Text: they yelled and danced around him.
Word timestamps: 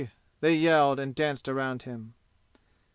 they 0.39 0.55
yelled 0.55 0.99
and 0.99 1.13
danced 1.13 1.47
around 1.47 1.83
him. 1.83 2.15